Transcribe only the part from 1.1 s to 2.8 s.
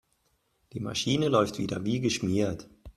läuft wieder wie geschmiert.